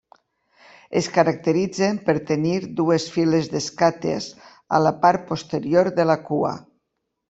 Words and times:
Es 1.01 1.09
caracteritzen 1.17 1.99
per 2.07 2.15
tenir 2.31 2.57
dues 2.81 3.07
files 3.19 3.53
d'escates 3.55 4.33
a 4.81 4.85
la 4.89 4.97
part 5.07 5.33
posterior 5.33 5.97
de 6.03 6.13
la 6.13 6.23
cua. 6.31 6.61